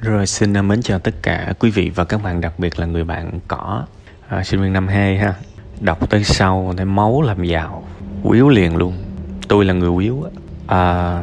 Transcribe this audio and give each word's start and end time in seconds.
Rồi 0.00 0.26
xin 0.26 0.56
à, 0.56 0.62
mến 0.62 0.82
chào 0.82 0.98
tất 0.98 1.14
cả 1.22 1.52
quý 1.58 1.70
vị 1.70 1.90
và 1.94 2.04
các 2.04 2.22
bạn 2.22 2.40
đặc 2.40 2.58
biệt 2.58 2.78
là 2.78 2.86
người 2.86 3.04
bạn 3.04 3.40
cỏ. 3.48 3.86
À, 4.28 4.44
sinh 4.44 4.62
viên 4.62 4.72
năm 4.72 4.88
2 4.88 5.18
ha. 5.18 5.34
Đọc 5.80 6.10
tới 6.10 6.24
sau 6.24 6.74
thấy 6.76 6.86
máu 6.86 7.22
làm 7.22 7.44
giàu 7.44 7.84
quýu 8.22 8.48
liền 8.48 8.76
luôn. 8.76 9.04
Tôi 9.48 9.64
là 9.64 9.72
người 9.72 9.90
quýu 9.96 10.24
à, 10.66 11.22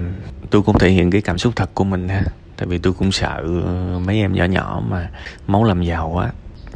tôi 0.50 0.62
cũng 0.62 0.80
thể 0.80 0.90
hiện 0.90 1.12
cái 1.12 1.22
cảm 1.22 1.38
xúc 1.38 1.54
thật 1.56 1.70
của 1.74 1.84
mình 1.84 2.10
ha. 2.10 2.24
Tại 2.58 2.68
vì 2.68 2.78
tôi 2.78 2.94
cũng 2.94 3.12
sợ 3.12 3.44
ờ, 3.66 4.00
mấy 4.06 4.18
em 4.20 4.34
nhỏ 4.34 4.46
nhỏ 4.46 4.82
mà 4.88 5.10
máu 5.48 5.64
làm 5.64 5.84
giàu 5.84 6.18
á. 6.18 6.30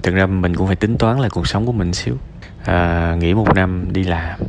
thực 0.03 0.15
ra 0.15 0.25
mình 0.25 0.55
cũng 0.55 0.67
phải 0.67 0.75
tính 0.75 0.97
toán 0.97 1.19
lại 1.19 1.29
cuộc 1.29 1.47
sống 1.47 1.65
của 1.65 1.71
mình 1.71 1.93
xíu. 1.93 2.15
À, 2.65 3.15
nghỉ 3.19 3.33
một 3.33 3.55
năm 3.55 3.93
đi 3.93 4.03
làm. 4.03 4.39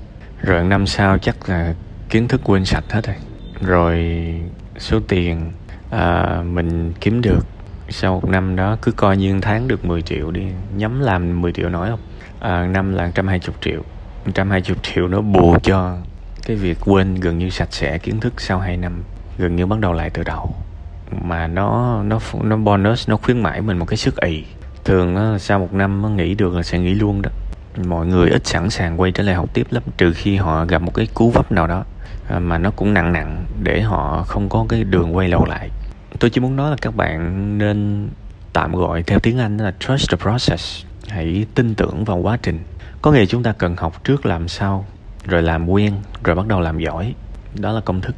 Rồi 0.43 0.65
năm 0.65 0.87
sau 0.87 1.19
chắc 1.19 1.49
là 1.49 1.75
kiến 2.11 2.29
thức 2.29 2.41
quên 2.45 2.65
sạch 2.65 2.85
hết 2.91 3.07
rồi. 3.07 3.17
Rồi 3.61 4.35
số 4.79 5.01
tiền 5.09 5.53
à, 5.91 6.43
mình 6.47 6.93
kiếm 7.01 7.23
được 7.23 7.47
sau 7.89 8.15
một 8.15 8.29
năm 8.29 8.57
đó 8.57 8.77
cứ 8.83 8.93
coi 8.93 9.17
như 9.17 9.41
tháng 9.43 9.69
được 9.69 9.85
10 9.85 10.03
triệu 10.03 10.31
đi. 10.31 10.43
Nhắm 10.77 11.01
làm 11.01 11.41
10 11.41 11.53
triệu 11.53 11.69
nói 11.69 11.91
không? 11.91 12.01
À, 12.41 12.67
năm 12.67 12.95
là 12.95 13.07
120 13.07 13.55
triệu. 13.61 13.83
120 14.27 14.77
triệu 14.83 15.09
nó 15.09 15.21
bù 15.21 15.57
cho 15.63 15.97
cái 16.47 16.57
việc 16.57 16.79
quên 16.81 17.15
gần 17.15 17.39
như 17.39 17.51
sạch 17.51 17.69
sẽ 17.71 17.99
kiến 17.99 18.21
thức 18.21 18.41
sau 18.41 18.59
2 18.59 18.77
năm 18.77 19.03
gần 19.39 19.57
như 19.57 19.67
bắt 19.67 19.81
đầu 19.81 19.93
lại 19.93 20.11
từ 20.11 20.23
đầu. 20.23 20.55
Mà 21.23 21.47
nó 21.47 22.03
nó 22.03 22.19
nó 22.43 22.57
bonus 22.57 23.09
nó 23.09 23.17
khuyến 23.17 23.41
mãi 23.41 23.61
mình 23.61 23.79
một 23.79 23.87
cái 23.87 23.97
sức 23.97 24.21
ì. 24.21 24.45
Thường 24.85 25.17
á, 25.17 25.39
sau 25.39 25.59
một 25.59 25.73
năm 25.73 26.03
nó 26.03 26.09
nghỉ 26.09 26.35
được 26.35 26.55
là 26.55 26.63
sẽ 26.63 26.79
nghỉ 26.79 26.95
luôn 26.95 27.23
đó. 27.23 27.31
Mọi 27.85 28.07
người 28.07 28.31
ít 28.31 28.47
sẵn 28.47 28.71
sàng 28.71 29.01
quay 29.01 29.13
trở 29.13 29.23
lại 29.23 29.35
học 29.35 29.49
tiếp 29.55 29.67
lắm 29.71 29.83
trừ 29.97 30.13
khi 30.13 30.37
họ 30.37 30.65
gặp 30.65 30.83
một 30.83 30.95
cái 30.95 31.09
cú 31.15 31.31
vấp 31.31 31.53
nào 31.53 31.67
đó 31.67 31.85
à, 32.29 32.39
mà 32.39 32.59
nó 32.59 32.71
cũng 32.71 32.95
nặng 32.95 33.13
nặng 33.13 33.45
để 33.63 33.81
họ 33.81 34.25
không 34.29 34.49
có 34.49 34.67
cái 34.69 34.85
đường 34.85 35.17
quay 35.17 35.29
đầu 35.29 35.45
lại 35.45 35.71
tôi 36.21 36.31
chỉ 36.31 36.41
muốn 36.41 36.57
nói 36.57 36.71
là 36.71 36.77
các 36.81 36.97
bạn 36.97 37.59
nên 37.59 38.09
tạm 38.53 38.73
gọi 38.73 39.03
theo 39.03 39.19
tiếng 39.19 39.39
anh 39.39 39.57
là 39.57 39.75
trust 39.81 40.11
the 40.11 40.17
process. 40.17 40.85
Hãy 41.09 41.47
tin 41.55 41.75
tưởng 41.75 42.05
vào 42.05 42.17
quá 42.17 42.39
trình. 42.43 42.59
Có 43.03 43.13
nghĩa 43.13 43.27
chúng 43.27 43.43
ta 43.43 43.53
cần 43.53 43.77
học 43.77 44.05
trước 44.05 44.27
làm 44.27 44.49
sao 44.49 44.87
rồi 45.25 45.43
làm 45.43 45.69
quen 45.69 45.95
rồi 46.25 46.37
bắt 46.37 46.47
đầu 46.47 46.61
làm 46.61 46.79
giỏi. 46.79 47.15
Đó 47.55 47.73
là 47.73 47.81
công 47.81 48.01
thức. 48.01 48.15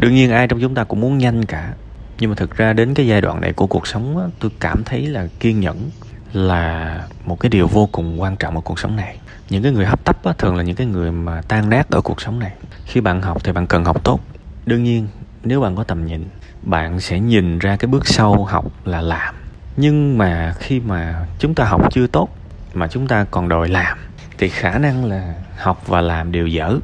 Đương 0.00 0.14
nhiên 0.14 0.30
ai 0.30 0.48
trong 0.48 0.60
chúng 0.60 0.74
ta 0.74 0.84
cũng 0.84 1.00
muốn 1.00 1.18
nhanh 1.18 1.44
cả. 1.44 1.72
Nhưng 2.18 2.30
mà 2.30 2.36
thực 2.36 2.56
ra 2.56 2.72
đến 2.72 2.94
cái 2.94 3.06
giai 3.06 3.20
đoạn 3.20 3.40
này 3.40 3.52
của 3.52 3.66
cuộc 3.66 3.86
sống 3.86 4.18
á, 4.18 4.24
tôi 4.38 4.50
cảm 4.60 4.84
thấy 4.84 5.06
là 5.06 5.28
kiên 5.40 5.60
nhẫn 5.60 5.90
là 6.32 7.00
một 7.24 7.40
cái 7.40 7.50
điều 7.50 7.66
vô 7.66 7.88
cùng 7.92 8.20
quan 8.20 8.36
trọng 8.36 8.54
ở 8.54 8.60
cuộc 8.60 8.78
sống 8.78 8.96
này. 8.96 9.18
Những 9.50 9.62
cái 9.62 9.72
người 9.72 9.86
hấp 9.86 10.04
tấp 10.04 10.24
á, 10.24 10.32
thường 10.38 10.56
là 10.56 10.62
những 10.62 10.76
cái 10.76 10.86
người 10.86 11.12
mà 11.12 11.42
tan 11.48 11.70
nát 11.70 11.90
ở 11.90 12.00
cuộc 12.00 12.20
sống 12.20 12.38
này. 12.38 12.52
Khi 12.86 13.00
bạn 13.00 13.22
học 13.22 13.44
thì 13.44 13.52
bạn 13.52 13.66
cần 13.66 13.84
học 13.84 14.04
tốt. 14.04 14.20
Đương 14.66 14.84
nhiên 14.84 15.08
nếu 15.42 15.60
bạn 15.60 15.76
có 15.76 15.84
tầm 15.84 16.06
nhìn 16.06 16.24
bạn 16.66 17.00
sẽ 17.00 17.20
nhìn 17.20 17.58
ra 17.58 17.76
cái 17.76 17.88
bước 17.88 18.06
sau 18.06 18.44
học 18.44 18.64
là 18.84 19.00
làm. 19.00 19.34
Nhưng 19.76 20.18
mà 20.18 20.54
khi 20.58 20.80
mà 20.80 21.26
chúng 21.38 21.54
ta 21.54 21.64
học 21.64 21.92
chưa 21.92 22.06
tốt, 22.06 22.28
mà 22.74 22.88
chúng 22.88 23.06
ta 23.06 23.24
còn 23.30 23.48
đòi 23.48 23.68
làm, 23.68 23.98
thì 24.38 24.48
khả 24.48 24.78
năng 24.78 25.04
là 25.04 25.34
học 25.58 25.82
và 25.86 26.00
làm 26.00 26.32
đều 26.32 26.46
dở. 26.46 26.76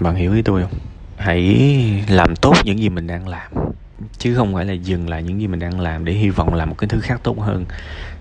Bạn 0.00 0.14
hiểu 0.14 0.34
ý 0.34 0.42
tôi 0.42 0.62
không? 0.62 0.78
Hãy 1.16 2.04
làm 2.08 2.36
tốt 2.36 2.54
những 2.64 2.78
gì 2.78 2.88
mình 2.88 3.06
đang 3.06 3.28
làm, 3.28 3.52
chứ 4.18 4.34
không 4.34 4.54
phải 4.54 4.64
là 4.64 4.72
dừng 4.72 5.08
lại 5.08 5.22
những 5.22 5.40
gì 5.40 5.46
mình 5.46 5.60
đang 5.60 5.80
làm 5.80 6.04
để 6.04 6.12
hy 6.12 6.30
vọng 6.30 6.54
làm 6.54 6.68
một 6.68 6.78
cái 6.78 6.88
thứ 6.88 7.00
khác 7.00 7.20
tốt 7.22 7.40
hơn. 7.40 7.64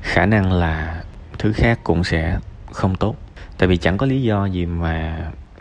Khả 0.02 0.26
năng 0.26 0.54
là 0.54 1.04
thứ 1.40 1.54
khác 1.54 1.80
cũng 1.84 2.04
sẽ 2.04 2.38
không 2.72 2.96
tốt. 2.96 3.16
Tại 3.58 3.68
vì 3.68 3.78
chẳng 3.78 3.98
có 3.98 4.06
lý 4.06 4.22
do 4.22 4.46
gì 4.46 4.66
mà 4.66 5.18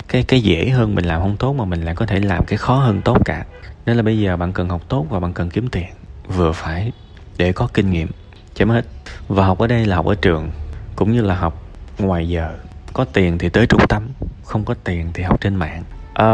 cái 0.08 0.22
cái 0.22 0.40
dễ 0.40 0.68
hơn 0.68 0.94
mình 0.94 1.04
làm 1.04 1.20
không 1.20 1.36
tốt 1.36 1.52
mà 1.52 1.64
mình 1.64 1.82
lại 1.82 1.94
có 1.94 2.06
thể 2.06 2.20
làm 2.20 2.44
cái 2.44 2.58
khó 2.58 2.76
hơn 2.76 3.02
tốt 3.02 3.18
cả 3.24 3.44
nên 3.86 3.96
là 3.96 4.02
bây 4.02 4.18
giờ 4.18 4.36
bạn 4.36 4.52
cần 4.52 4.68
học 4.68 4.82
tốt 4.88 5.06
và 5.10 5.20
bạn 5.20 5.32
cần 5.32 5.50
kiếm 5.50 5.68
tiền. 5.68 5.88
Vừa 6.28 6.52
phải 6.52 6.92
để 7.36 7.52
có 7.52 7.68
kinh 7.74 7.90
nghiệm 7.90 8.08
chấm 8.54 8.70
hết. 8.70 8.86
Và 9.28 9.46
học 9.46 9.58
ở 9.58 9.66
đây 9.66 9.86
là 9.86 9.96
học 9.96 10.06
ở 10.06 10.14
trường 10.14 10.50
cũng 10.96 11.12
như 11.12 11.22
là 11.22 11.34
học 11.34 11.62
ngoài 11.98 12.28
giờ. 12.28 12.54
Có 12.92 13.04
tiền 13.04 13.38
thì 13.38 13.48
tới 13.48 13.66
trung 13.66 13.80
tâm 13.88 14.08
không 14.44 14.64
có 14.64 14.74
tiền 14.84 15.10
thì 15.14 15.22
học 15.22 15.40
trên 15.40 15.54
mạng. 15.54 15.84
À, 16.14 16.28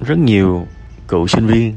rất 0.00 0.18
nhiều 0.18 0.66
cựu 1.08 1.26
sinh 1.26 1.46
viên 1.46 1.76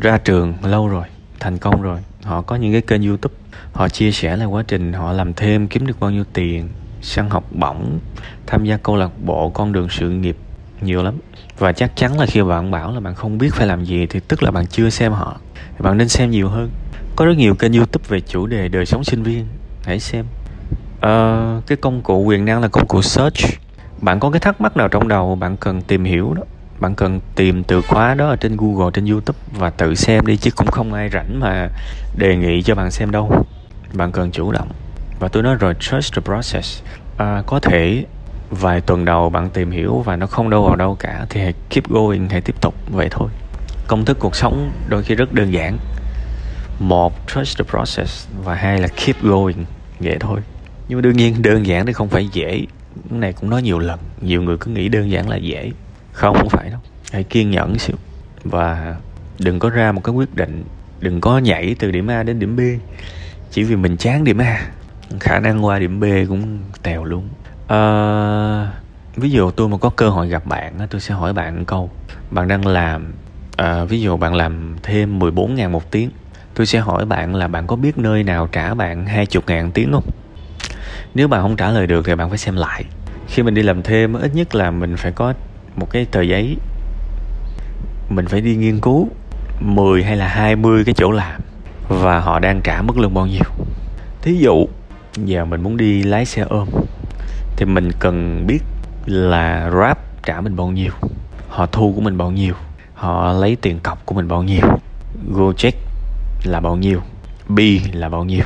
ra 0.00 0.18
trường 0.18 0.54
lâu 0.62 0.88
rồi 0.88 1.04
thành 1.40 1.58
công 1.58 1.82
rồi. 1.82 2.00
Họ 2.22 2.42
có 2.42 2.56
những 2.56 2.72
cái 2.72 2.80
kênh 2.80 3.02
youtube 3.08 3.34
họ 3.72 3.88
chia 3.88 4.12
sẻ 4.12 4.36
lại 4.36 4.46
quá 4.46 4.64
trình 4.68 4.92
họ 4.92 5.12
làm 5.12 5.34
thêm 5.34 5.68
kiếm 5.68 5.86
được 5.86 6.00
bao 6.00 6.10
nhiêu 6.10 6.24
tiền 6.32 6.68
săn 7.02 7.30
học 7.30 7.44
bổng 7.52 7.98
tham 8.46 8.64
gia 8.64 8.76
câu 8.76 8.96
lạc 8.96 9.10
bộ 9.24 9.50
con 9.50 9.72
đường 9.72 9.88
sự 9.88 10.10
nghiệp 10.10 10.36
nhiều 10.82 11.02
lắm. 11.02 11.14
Và 11.58 11.72
chắc 11.72 11.96
chắn 11.96 12.18
là 12.18 12.26
khi 12.26 12.42
bạn 12.42 12.70
bảo 12.70 12.92
là 12.92 13.00
bạn 13.00 13.14
không 13.14 13.38
biết 13.38 13.54
phải 13.54 13.66
làm 13.66 13.84
gì 13.84 14.06
thì 14.06 14.20
tức 14.28 14.42
là 14.42 14.50
bạn 14.50 14.66
chưa 14.66 14.90
xem 14.90 15.12
họ. 15.12 15.40
Bạn 15.78 15.98
nên 15.98 16.08
xem 16.08 16.30
nhiều 16.30 16.48
hơn. 16.48 16.70
Có 17.16 17.24
rất 17.24 17.36
nhiều 17.36 17.54
kênh 17.54 17.72
youtube 17.72 18.04
về 18.08 18.20
chủ 18.20 18.46
đề 18.46 18.68
đời 18.68 18.86
sống 18.86 19.04
sinh 19.04 19.22
viên. 19.22 19.46
Hãy 19.84 20.00
xem. 20.00 20.24
Uh, 20.96 21.66
cái 21.66 21.76
công 21.80 22.02
cụ 22.02 22.22
quyền 22.22 22.44
năng 22.44 22.60
là 22.60 22.68
công 22.68 22.86
cụ 22.86 23.02
search. 23.02 23.38
Bạn 24.00 24.20
có 24.20 24.30
cái 24.30 24.40
thắc 24.40 24.60
mắc 24.60 24.76
nào 24.76 24.88
trong 24.88 25.08
đầu 25.08 25.34
bạn 25.34 25.56
cần 25.56 25.82
tìm 25.82 26.04
hiểu 26.04 26.34
đó. 26.34 26.42
Bạn 26.80 26.94
cần 26.94 27.20
tìm 27.34 27.64
từ 27.64 27.82
khóa 27.82 28.14
đó 28.14 28.26
ở 28.28 28.36
trên 28.36 28.56
google 28.56 28.90
trên 28.94 29.06
youtube 29.06 29.38
và 29.52 29.70
tự 29.70 29.94
xem 29.94 30.26
đi 30.26 30.36
chứ 30.36 30.50
cũng 30.50 30.70
không 30.70 30.92
ai 30.92 31.10
rảnh 31.12 31.40
mà 31.40 31.68
đề 32.16 32.36
nghị 32.36 32.62
cho 32.62 32.74
bạn 32.74 32.90
xem 32.90 33.10
đâu. 33.10 33.46
Bạn 33.92 34.12
cần 34.12 34.30
chủ 34.30 34.52
động. 34.52 34.68
Và 35.18 35.28
tôi 35.28 35.42
nói 35.42 35.54
rồi 35.54 35.74
trust 35.80 36.14
the 36.14 36.20
process. 36.20 36.82
À, 37.16 37.42
có 37.46 37.60
thể 37.60 38.04
vài 38.50 38.80
tuần 38.80 39.04
đầu 39.04 39.30
bạn 39.30 39.50
tìm 39.50 39.70
hiểu 39.70 39.98
và 39.98 40.16
nó 40.16 40.26
không 40.26 40.50
đâu 40.50 40.62
vào 40.62 40.76
đâu 40.76 40.96
cả, 41.00 41.26
thì 41.30 41.40
hãy 41.40 41.54
keep 41.70 41.88
going, 41.88 42.28
hãy 42.28 42.40
tiếp 42.40 42.60
tục 42.60 42.74
vậy 42.90 43.08
thôi. 43.10 43.28
Công 43.86 44.04
thức 44.04 44.16
cuộc 44.20 44.36
sống 44.36 44.72
đôi 44.88 45.02
khi 45.02 45.14
rất 45.14 45.32
đơn 45.32 45.52
giản. 45.52 45.78
Một, 46.78 47.26
trust 47.26 47.58
the 47.58 47.64
process. 47.64 48.28
Và 48.44 48.54
hai 48.54 48.80
là 48.80 48.88
keep 48.88 49.22
going, 49.22 49.64
vậy 50.00 50.16
thôi. 50.20 50.40
Nhưng 50.88 50.98
mà 50.98 51.02
đương 51.02 51.16
nhiên, 51.16 51.42
đơn 51.42 51.66
giản 51.66 51.86
thì 51.86 51.92
không 51.92 52.08
phải 52.08 52.28
dễ. 52.32 52.66
Cái 53.10 53.18
này 53.18 53.32
cũng 53.32 53.50
nói 53.50 53.62
nhiều 53.62 53.78
lần. 53.78 53.98
Nhiều 54.20 54.42
người 54.42 54.56
cứ 54.60 54.70
nghĩ 54.70 54.88
đơn 54.88 55.10
giản 55.10 55.28
là 55.28 55.36
dễ. 55.36 55.70
Không 56.12 56.36
không 56.36 56.48
phải 56.48 56.70
đâu. 56.70 56.80
Hãy 57.12 57.24
kiên 57.24 57.50
nhẫn 57.50 57.78
xíu. 57.78 57.96
Và 58.44 58.96
đừng 59.38 59.58
có 59.58 59.70
ra 59.70 59.92
một 59.92 60.04
cái 60.04 60.14
quyết 60.14 60.34
định. 60.34 60.64
Đừng 61.00 61.20
có 61.20 61.38
nhảy 61.38 61.76
từ 61.78 61.90
điểm 61.90 62.06
A 62.06 62.22
đến 62.22 62.38
điểm 62.38 62.56
B. 62.56 62.60
Chỉ 63.50 63.62
vì 63.62 63.76
mình 63.76 63.96
chán 63.96 64.24
điểm 64.24 64.38
A, 64.38 64.66
khả 65.20 65.40
năng 65.40 65.64
qua 65.64 65.78
điểm 65.78 66.00
B 66.00 66.04
cũng 66.28 66.58
tèo 66.82 67.04
luôn 67.04 67.28
à, 67.70 68.72
ví 69.16 69.30
dụ 69.30 69.50
tôi 69.50 69.68
mà 69.68 69.76
có 69.76 69.90
cơ 69.90 70.08
hội 70.08 70.28
gặp 70.28 70.46
bạn 70.46 70.74
tôi 70.90 71.00
sẽ 71.00 71.14
hỏi 71.14 71.32
bạn 71.32 71.58
một 71.58 71.64
câu. 71.66 71.90
Bạn 72.30 72.48
đang 72.48 72.66
làm 72.66 73.12
à, 73.56 73.84
ví 73.84 74.00
dụ 74.00 74.16
bạn 74.16 74.34
làm 74.34 74.76
thêm 74.82 75.18
14 75.18 75.54
ngàn 75.54 75.72
một 75.72 75.90
tiếng 75.90 76.10
tôi 76.54 76.66
sẽ 76.66 76.78
hỏi 76.78 77.04
bạn 77.04 77.34
là 77.34 77.48
bạn 77.48 77.66
có 77.66 77.76
biết 77.76 77.98
nơi 77.98 78.22
nào 78.22 78.46
trả 78.46 78.74
bạn 78.74 79.06
20 79.06 79.42
ngàn 79.46 79.70
tiếng 79.72 79.92
không? 79.92 80.10
Nếu 81.14 81.28
bạn 81.28 81.42
không 81.42 81.56
trả 81.56 81.70
lời 81.70 81.86
được 81.86 82.06
thì 82.06 82.14
bạn 82.14 82.28
phải 82.28 82.38
xem 82.38 82.56
lại. 82.56 82.84
Khi 83.28 83.42
mình 83.42 83.54
đi 83.54 83.62
làm 83.62 83.82
thêm 83.82 84.12
ít 84.12 84.34
nhất 84.34 84.54
là 84.54 84.70
mình 84.70 84.96
phải 84.96 85.12
có 85.12 85.32
một 85.76 85.90
cái 85.90 86.04
tờ 86.04 86.20
giấy. 86.20 86.56
Mình 88.08 88.26
phải 88.26 88.40
đi 88.40 88.56
nghiên 88.56 88.80
cứu 88.80 89.08
10 89.60 90.04
hay 90.04 90.16
là 90.16 90.28
20 90.28 90.84
cái 90.84 90.94
chỗ 90.94 91.10
làm 91.10 91.40
và 91.88 92.20
họ 92.20 92.38
đang 92.38 92.60
trả 92.64 92.82
mức 92.82 92.98
lương 92.98 93.14
bao 93.14 93.26
nhiêu. 93.26 93.44
Thí 94.22 94.38
dụ 94.38 94.66
giờ 95.16 95.44
mình 95.44 95.62
muốn 95.62 95.76
đi 95.76 96.02
lái 96.02 96.24
xe 96.24 96.42
ôm 96.42 96.68
thì 97.56 97.64
mình 97.64 97.90
cần 97.98 98.46
biết 98.46 98.58
là 99.06 99.70
Grab 99.70 99.96
trả 100.22 100.40
mình 100.40 100.56
bao 100.56 100.66
nhiêu, 100.66 100.92
họ 101.48 101.66
thu 101.66 101.92
của 101.94 102.00
mình 102.00 102.18
bao 102.18 102.30
nhiêu, 102.30 102.54
họ 102.94 103.32
lấy 103.32 103.56
tiền 103.56 103.80
cọc 103.80 104.06
của 104.06 104.14
mình 104.14 104.28
bao 104.28 104.42
nhiêu, 104.42 104.62
Gojek 105.32 105.72
là 106.44 106.60
bao 106.60 106.76
nhiêu, 106.76 107.00
B 107.48 107.58
là 107.92 108.08
bao 108.08 108.24
nhiêu. 108.24 108.44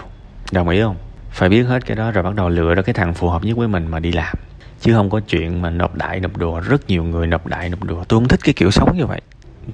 Đồng 0.52 0.68
ý 0.68 0.80
không? 0.80 0.96
Phải 1.30 1.48
biết 1.48 1.62
hết 1.62 1.86
cái 1.86 1.96
đó 1.96 2.10
rồi 2.10 2.24
bắt 2.24 2.34
đầu 2.34 2.48
lựa 2.48 2.74
ra 2.74 2.82
cái 2.82 2.94
thằng 2.94 3.14
phù 3.14 3.28
hợp 3.28 3.44
nhất 3.44 3.56
với 3.56 3.68
mình 3.68 3.86
mà 3.86 4.00
đi 4.00 4.12
làm. 4.12 4.34
Chứ 4.80 4.94
không 4.94 5.10
có 5.10 5.20
chuyện 5.20 5.62
mà 5.62 5.70
nộp 5.70 5.94
đại 5.94 6.20
nộp 6.20 6.36
đùa, 6.36 6.60
rất 6.60 6.88
nhiều 6.88 7.04
người 7.04 7.26
nộp 7.26 7.46
đại 7.46 7.68
nộp 7.68 7.84
đùa. 7.84 8.04
Tôi 8.08 8.20
không 8.20 8.28
thích 8.28 8.40
cái 8.44 8.54
kiểu 8.56 8.70
sống 8.70 8.96
như 8.96 9.06
vậy. 9.06 9.20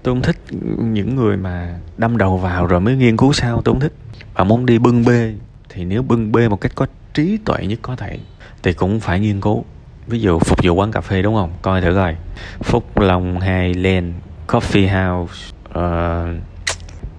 Tôi 0.02 0.14
không 0.14 0.22
thích 0.22 0.36
những 0.78 1.16
người 1.16 1.36
mà 1.36 1.78
đâm 1.96 2.16
đầu 2.16 2.36
vào 2.36 2.66
rồi 2.66 2.80
mới 2.80 2.96
nghiên 2.96 3.16
cứu 3.16 3.32
sao, 3.32 3.62
tôi 3.64 3.74
không 3.74 3.80
thích. 3.80 3.92
Và 4.34 4.44
muốn 4.44 4.66
đi 4.66 4.78
bưng 4.78 5.04
bê, 5.04 5.34
thì 5.68 5.84
nếu 5.84 6.02
bưng 6.02 6.32
bê 6.32 6.48
một 6.48 6.60
cách 6.60 6.72
có 6.74 6.86
trí 7.14 7.38
tuệ 7.44 7.66
nhất 7.66 7.78
có 7.82 7.96
thể 7.96 8.18
thì 8.62 8.72
cũng 8.72 9.00
phải 9.00 9.20
nghiên 9.20 9.40
cứu. 9.40 9.64
Ví 10.06 10.20
dụ 10.20 10.38
phục 10.38 10.58
vụ 10.62 10.74
quán 10.74 10.92
cà 10.92 11.00
phê 11.00 11.22
đúng 11.22 11.34
không? 11.34 11.52
Coi 11.62 11.80
thử 11.80 11.94
coi. 11.94 12.16
Phúc 12.62 12.98
long 12.98 13.40
hai 13.40 13.74
len 13.74 14.12
coffee 14.48 14.88
house 14.88 15.34
uh, 15.68 16.42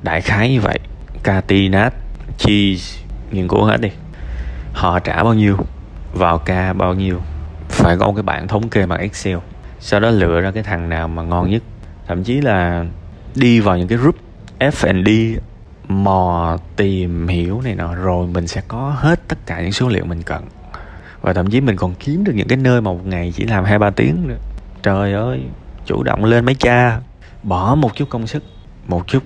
đại 0.03 0.21
khái 0.21 0.51
như 0.51 0.61
vậy. 0.61 0.79
Catinat 1.23 1.93
cheese 2.37 3.01
nghiên 3.31 3.47
cứu 3.47 3.63
hết 3.63 3.81
đi. 3.81 3.89
Họ 4.73 4.99
trả 4.99 5.23
bao 5.23 5.33
nhiêu? 5.33 5.57
Vào 6.13 6.37
ca 6.37 6.73
bao 6.73 6.93
nhiêu? 6.93 7.19
Phải 7.69 7.97
có 7.97 8.07
một 8.07 8.13
cái 8.15 8.23
bảng 8.23 8.47
thống 8.47 8.69
kê 8.69 8.85
bằng 8.85 8.99
excel. 8.99 9.37
Sau 9.79 9.99
đó 9.99 10.09
lựa 10.09 10.41
ra 10.41 10.51
cái 10.51 10.63
thằng 10.63 10.89
nào 10.89 11.07
mà 11.07 11.23
ngon 11.23 11.49
nhất. 11.49 11.63
Thậm 12.07 12.23
chí 12.23 12.41
là 12.41 12.85
đi 13.35 13.59
vào 13.59 13.77
những 13.77 13.87
cái 13.87 13.97
group 13.97 14.15
F&D 14.59 15.39
mò 15.87 16.57
tìm 16.75 17.27
hiểu 17.27 17.61
này 17.61 17.75
nọ 17.75 17.95
rồi 17.95 18.27
mình 18.27 18.47
sẽ 18.47 18.61
có 18.67 18.95
hết 18.97 19.27
tất 19.27 19.37
cả 19.45 19.61
những 19.61 19.71
số 19.71 19.87
liệu 19.87 20.05
mình 20.05 20.21
cần 20.23 20.43
và 21.21 21.33
thậm 21.33 21.49
chí 21.49 21.61
mình 21.61 21.75
còn 21.75 21.93
kiếm 21.99 22.23
được 22.23 22.33
những 22.35 22.47
cái 22.47 22.57
nơi 22.57 22.81
mà 22.81 22.91
một 22.91 23.05
ngày 23.05 23.33
chỉ 23.35 23.43
làm 23.43 23.63
hai 23.63 23.79
ba 23.79 23.89
tiếng 23.89 24.27
nữa. 24.27 24.37
Trời 24.83 25.13
ơi, 25.13 25.41
chủ 25.85 26.03
động 26.03 26.25
lên 26.25 26.45
mấy 26.45 26.55
cha, 26.55 26.99
bỏ 27.43 27.75
một 27.75 27.95
chút 27.95 28.09
công 28.09 28.27
sức, 28.27 28.43
một 28.87 29.07
chút 29.07 29.23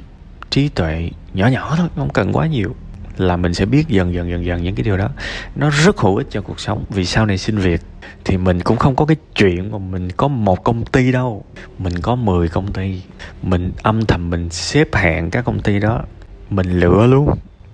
trí 0.50 0.70
tuệ 0.70 1.10
nhỏ 1.34 1.48
nhỏ 1.48 1.76
thôi, 1.78 1.88
không 1.96 2.10
cần 2.10 2.32
quá 2.34 2.48
nhiều, 2.48 2.76
là 3.18 3.38
mình 3.38 3.54
sẽ 3.54 3.66
biết 3.66 3.88
dần 3.88 4.14
dần 4.14 4.30
dần 4.30 4.46
dần 4.46 4.64
những 4.64 4.76
cái 4.76 4.84
điều 4.84 4.98
đó. 4.98 5.10
Nó 5.56 5.70
rất 5.70 5.98
hữu 5.98 6.16
ích 6.16 6.28
cho 6.30 6.42
cuộc 6.42 6.60
sống. 6.60 6.86
Vì 6.90 7.06
sau 7.06 7.26
này 7.26 7.38
xin 7.38 7.58
việc 7.58 7.82
thì 8.26 8.38
mình 8.38 8.62
cũng 8.62 8.78
không 8.78 8.96
có 8.96 9.06
cái 9.06 9.18
chuyện 9.36 9.72
mà 9.72 9.78
mình 9.78 10.12
có 10.12 10.28
một 10.28 10.64
công 10.64 10.86
ty 10.86 11.12
đâu. 11.12 11.44
Mình 11.80 12.00
có 12.02 12.16
10 12.16 12.48
công 12.48 12.74
ty. 12.74 13.02
Mình 13.42 13.72
âm 13.84 14.06
thầm 14.06 14.30
mình 14.30 14.50
xếp 14.50 14.88
hạng 14.96 15.30
các 15.30 15.46
công 15.46 15.60
ty 15.60 15.80
đó. 15.80 16.04
Mình 16.50 16.80
lựa 16.80 17.08
luôn 17.08 17.30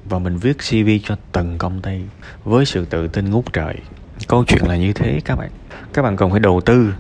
và 0.10 0.20
mình 0.20 0.38
viết 0.38 0.58
cv 0.58 0.90
cho 1.04 1.16
từng 1.32 1.58
công 1.58 1.82
ty 1.82 2.02
với 2.44 2.66
sự 2.66 2.86
tự 2.86 3.08
tin 3.08 3.30
ngút 3.30 3.54
trời 3.54 3.76
câu 4.32 4.44
chuyện 4.48 4.68
là 4.68 4.76
như 4.76 4.94
thế, 4.94 5.22
các 5.26 5.36
bạn. 5.36 5.50
Các 5.94 6.02
bạn 6.02 6.18
cần 6.18 6.32
phải 6.32 6.40
đầu 6.40 6.62
tư. 6.62 6.94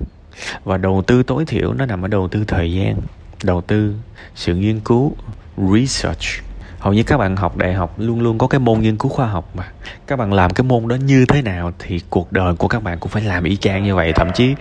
Và 0.63 0.77
đầu 0.77 1.03
tư 1.07 1.23
tối 1.23 1.45
thiểu 1.45 1.73
nó 1.73 1.85
nằm 1.85 2.01
ở 2.01 2.07
đầu 2.07 2.27
tư 2.27 2.43
thời 2.47 2.73
gian, 2.73 2.95
đầu 3.43 3.61
tư 3.61 3.93
sự 4.35 4.55
nghiên 4.55 4.79
cứu, 4.79 5.15
research. 5.57 6.23
Hầu 6.79 6.93
như 6.93 7.03
các 7.03 7.17
bạn 7.17 7.35
học 7.35 7.57
đại 7.57 7.73
học 7.73 7.99
luôn 7.99 8.21
luôn 8.21 8.37
có 8.37 8.47
cái 8.47 8.59
môn 8.59 8.81
nghiên 8.81 8.97
cứu 8.97 9.11
khoa 9.11 9.27
học 9.27 9.49
mà. 9.55 9.63
Các 10.07 10.15
bạn 10.15 10.33
làm 10.33 10.51
cái 10.51 10.63
môn 10.63 10.87
đó 10.87 10.95
như 10.95 11.25
thế 11.25 11.41
nào 11.41 11.71
thì 11.79 11.99
cuộc 12.09 12.31
đời 12.31 12.55
của 12.55 12.67
các 12.67 12.83
bạn 12.83 12.99
cũng 12.99 13.09
phải 13.09 13.23
làm 13.23 13.43
y 13.43 13.55
chang 13.55 13.83
như 13.83 13.95
vậy, 13.95 14.13
thậm 14.15 14.27
chí 14.33 14.55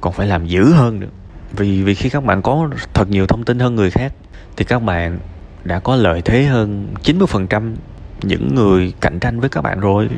còn 0.00 0.12
phải 0.12 0.26
làm 0.26 0.46
dữ 0.46 0.72
hơn 0.72 1.00
nữa. 1.00 1.10
Vì 1.52 1.82
vì 1.82 1.94
khi 1.94 2.08
các 2.08 2.24
bạn 2.24 2.42
có 2.42 2.68
thật 2.94 3.10
nhiều 3.10 3.26
thông 3.26 3.44
tin 3.44 3.58
hơn 3.58 3.74
người 3.74 3.90
khác, 3.90 4.12
thì 4.56 4.64
các 4.64 4.82
bạn 4.82 5.18
đã 5.64 5.78
có 5.78 5.96
lợi 5.96 6.22
thế 6.22 6.44
hơn 6.44 6.94
90% 7.04 7.74
những 8.24 8.54
người 8.54 8.92
cạnh 9.00 9.18
tranh 9.20 9.40
với 9.40 9.48
các 9.48 9.60
bạn 9.60 9.80
rồi. 9.80 10.08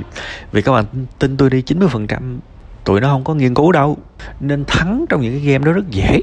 Vì 0.52 0.62
các 0.62 0.72
bạn 0.72 0.84
tin 1.18 1.36
tôi 1.36 1.50
đi 1.50 1.62
90% 1.62 2.38
tụi 2.84 3.00
nó 3.00 3.08
không 3.08 3.24
có 3.24 3.34
nghiên 3.34 3.54
cứu 3.54 3.72
đâu. 3.72 3.96
Nên 4.40 4.64
thắng 4.66 5.04
trong 5.08 5.20
những 5.20 5.32
cái 5.32 5.40
game 5.40 5.64
đó 5.64 5.72
rất 5.72 5.90
dễ. 5.90 6.20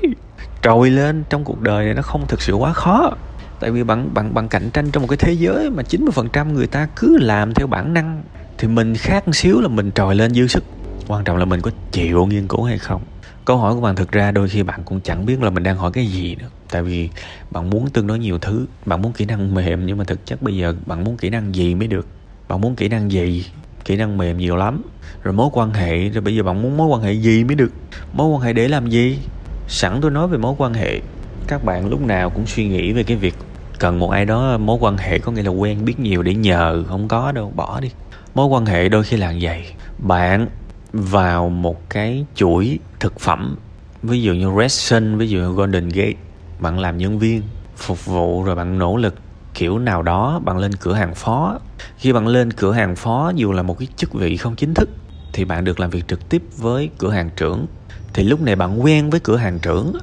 Trồi 0.61 0.89
lên 0.89 1.23
trong 1.29 1.43
cuộc 1.43 1.61
đời 1.61 1.85
này 1.85 1.93
nó 1.93 2.01
không 2.01 2.27
thực 2.27 2.41
sự 2.41 2.53
quá 2.53 2.73
khó. 2.73 3.11
Tại 3.59 3.71
vì 3.71 3.83
bằng 3.83 4.09
bằng 4.13 4.33
bằng 4.33 4.47
cạnh 4.47 4.69
tranh 4.73 4.91
trong 4.91 5.03
một 5.03 5.07
cái 5.07 5.17
thế 5.17 5.33
giới 5.33 5.69
mà 5.69 5.83
90% 5.83 6.53
người 6.53 6.67
ta 6.67 6.87
cứ 6.95 7.17
làm 7.17 7.53
theo 7.53 7.67
bản 7.67 7.93
năng, 7.93 8.23
thì 8.57 8.67
mình 8.67 8.95
khác 8.95 9.27
một 9.27 9.35
xíu 9.35 9.61
là 9.61 9.67
mình 9.67 9.91
trồi 9.91 10.15
lên 10.15 10.33
dư 10.33 10.47
sức. 10.47 10.63
Quan 11.07 11.23
trọng 11.23 11.37
là 11.37 11.45
mình 11.45 11.61
có 11.61 11.71
chịu 11.91 12.25
nghiên 12.25 12.47
cứu 12.47 12.63
hay 12.63 12.77
không. 12.77 13.01
Câu 13.45 13.57
hỏi 13.57 13.75
của 13.75 13.81
bạn 13.81 13.95
thực 13.95 14.11
ra 14.11 14.31
đôi 14.31 14.49
khi 14.49 14.63
bạn 14.63 14.79
cũng 14.85 15.01
chẳng 15.01 15.25
biết 15.25 15.43
là 15.43 15.49
mình 15.49 15.63
đang 15.63 15.77
hỏi 15.77 15.91
cái 15.91 16.05
gì 16.05 16.35
nữa 16.35 16.47
tại 16.71 16.83
vì 16.83 17.09
bạn 17.51 17.69
muốn 17.69 17.89
tương 17.89 18.07
đối 18.07 18.19
nhiều 18.19 18.37
thứ, 18.39 18.65
bạn 18.85 19.01
muốn 19.01 19.13
kỹ 19.13 19.25
năng 19.25 19.53
mềm, 19.55 19.85
nhưng 19.85 19.97
mà 19.97 20.03
thực 20.03 20.25
chất 20.25 20.41
bây 20.41 20.57
giờ 20.57 20.73
bạn 20.85 21.03
muốn 21.03 21.17
kỹ 21.17 21.29
năng 21.29 21.55
gì 21.55 21.75
mới 21.75 21.87
được? 21.87 22.07
Bạn 22.47 22.61
muốn 22.61 22.75
kỹ 22.75 22.87
năng 22.87 23.11
gì? 23.11 23.45
Kỹ 23.85 23.95
năng 23.95 24.17
mềm 24.17 24.37
nhiều 24.37 24.55
lắm. 24.55 24.81
Rồi 25.23 25.33
mối 25.33 25.49
quan 25.53 25.73
hệ, 25.73 26.09
rồi 26.09 26.21
bây 26.21 26.35
giờ 26.35 26.43
bạn 26.43 26.61
muốn 26.61 26.77
mối 26.77 26.87
quan 26.87 27.01
hệ 27.01 27.13
gì 27.13 27.43
mới 27.43 27.55
được? 27.55 27.71
Mối 28.13 28.27
quan 28.27 28.41
hệ 28.41 28.53
để 28.53 28.67
làm 28.67 28.89
gì? 28.89 29.19
Sẵn 29.67 29.99
tôi 30.01 30.11
nói 30.11 30.27
về 30.27 30.37
mối 30.37 30.55
quan 30.57 30.73
hệ. 30.73 30.99
Các 31.47 31.63
bạn 31.65 31.89
lúc 31.89 32.01
nào 32.01 32.29
cũng 32.29 32.47
suy 32.47 32.67
nghĩ 32.67 32.91
về 32.91 33.03
cái 33.03 33.17
việc 33.17 33.35
cần 33.79 33.99
một 33.99 34.09
ai 34.09 34.25
đó, 34.25 34.57
mối 34.57 34.77
quan 34.81 34.97
hệ 34.97 35.19
có 35.19 35.31
nghĩa 35.31 35.43
là 35.43 35.51
quen 35.51 35.85
biết 35.85 35.99
nhiều 35.99 36.23
để 36.23 36.33
nhờ, 36.35 36.83
không 36.87 37.07
có 37.07 37.31
đâu, 37.31 37.53
bỏ 37.55 37.79
đi. 37.79 37.91
Mối 38.35 38.45
quan 38.45 38.65
hệ 38.65 38.89
đôi 38.89 39.03
khi 39.03 39.17
là 39.17 39.33
vậy. 39.41 39.65
Bạn 39.97 40.47
vào 40.93 41.49
một 41.49 41.89
cái 41.89 42.25
chuỗi 42.35 42.79
thực 42.99 43.19
phẩm, 43.19 43.55
ví 44.03 44.21
dụ 44.21 44.33
như 44.33 44.51
Redsun, 44.59 45.17
ví 45.17 45.29
dụ 45.29 45.39
như 45.39 45.53
Golden 45.53 45.89
Gate 45.89 46.13
bạn 46.61 46.79
làm 46.79 46.97
nhân 46.97 47.19
viên, 47.19 47.41
phục 47.75 48.05
vụ 48.05 48.43
rồi 48.43 48.55
bạn 48.55 48.77
nỗ 48.79 48.97
lực 48.97 49.15
kiểu 49.53 49.79
nào 49.79 50.01
đó, 50.01 50.39
bạn 50.45 50.57
lên 50.57 50.75
cửa 50.75 50.93
hàng 50.93 51.15
phó. 51.15 51.59
Khi 51.97 52.13
bạn 52.13 52.27
lên 52.27 52.53
cửa 52.53 52.71
hàng 52.71 52.95
phó, 52.95 53.31
dù 53.35 53.51
là 53.51 53.61
một 53.61 53.79
cái 53.79 53.87
chức 53.95 54.13
vị 54.13 54.37
không 54.37 54.55
chính 54.55 54.73
thức, 54.73 54.89
thì 55.33 55.45
bạn 55.45 55.63
được 55.63 55.79
làm 55.79 55.89
việc 55.89 56.07
trực 56.07 56.29
tiếp 56.29 56.43
với 56.57 56.89
cửa 56.97 57.11
hàng 57.11 57.29
trưởng. 57.35 57.65
Thì 58.13 58.23
lúc 58.23 58.41
này 58.41 58.55
bạn 58.55 58.83
quen 58.83 59.09
với 59.09 59.19
cửa 59.19 59.37
hàng 59.37 59.59
trưởng, 59.59 59.93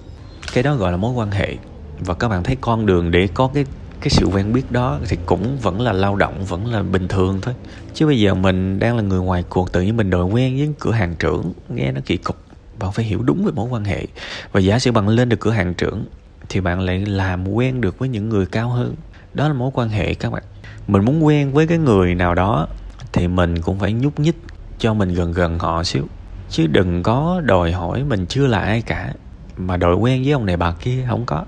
cái 0.52 0.62
đó 0.62 0.74
gọi 0.74 0.90
là 0.90 0.96
mối 0.96 1.12
quan 1.12 1.30
hệ. 1.30 1.56
Và 2.00 2.14
các 2.14 2.28
bạn 2.28 2.42
thấy 2.42 2.56
con 2.60 2.86
đường 2.86 3.10
để 3.10 3.28
có 3.34 3.50
cái 3.54 3.64
cái 4.00 4.10
sự 4.10 4.26
quen 4.26 4.52
biết 4.52 4.72
đó 4.72 4.98
thì 5.08 5.16
cũng 5.26 5.58
vẫn 5.62 5.80
là 5.80 5.92
lao 5.92 6.16
động, 6.16 6.44
vẫn 6.44 6.66
là 6.66 6.82
bình 6.82 7.08
thường 7.08 7.38
thôi. 7.42 7.54
Chứ 7.94 8.06
bây 8.06 8.20
giờ 8.20 8.34
mình 8.34 8.78
đang 8.78 8.96
là 8.96 9.02
người 9.02 9.20
ngoài 9.20 9.44
cuộc, 9.48 9.72
tự 9.72 9.82
nhiên 9.82 9.96
mình 9.96 10.10
đòi 10.10 10.24
quen 10.24 10.56
với 10.56 10.72
cửa 10.78 10.92
hàng 10.92 11.14
trưởng, 11.18 11.52
nghe 11.68 11.92
nó 11.92 12.00
kỳ 12.06 12.16
cục. 12.16 12.36
Bạn 12.78 12.92
phải 12.92 13.04
hiểu 13.04 13.22
đúng 13.22 13.44
về 13.44 13.52
mối 13.52 13.68
quan 13.70 13.84
hệ. 13.84 14.06
Và 14.52 14.60
giả 14.60 14.78
sử 14.78 14.92
bạn 14.92 15.08
lên 15.08 15.28
được 15.28 15.40
cửa 15.40 15.50
hàng 15.50 15.74
trưởng 15.74 16.04
thì 16.48 16.60
bạn 16.60 16.80
lại 16.80 17.06
làm 17.06 17.48
quen 17.48 17.80
được 17.80 17.98
với 17.98 18.08
những 18.08 18.28
người 18.28 18.46
cao 18.46 18.68
hơn. 18.68 18.94
Đó 19.34 19.48
là 19.48 19.54
mối 19.54 19.70
quan 19.74 19.88
hệ 19.88 20.14
các 20.14 20.32
bạn. 20.32 20.42
Mình 20.88 21.04
muốn 21.04 21.24
quen 21.24 21.52
với 21.52 21.66
cái 21.66 21.78
người 21.78 22.14
nào 22.14 22.34
đó 22.34 22.66
thì 23.12 23.28
mình 23.28 23.60
cũng 23.62 23.78
phải 23.78 23.92
nhúc 23.92 24.20
nhích, 24.20 24.36
cho 24.78 24.94
mình 24.94 25.14
gần 25.14 25.32
gần 25.32 25.58
họ 25.58 25.84
xíu. 25.84 26.04
Chứ 26.50 26.66
đừng 26.66 27.02
có 27.02 27.42
đòi 27.44 27.72
hỏi 27.72 28.04
mình 28.04 28.26
chưa 28.26 28.46
là 28.46 28.60
ai 28.60 28.82
cả. 28.82 29.12
Mà 29.56 29.76
đòi 29.76 29.94
quen 29.94 30.22
với 30.22 30.32
ông 30.32 30.46
này 30.46 30.56
bà 30.56 30.72
kia 30.72 31.06
không 31.08 31.26
có. 31.26 31.44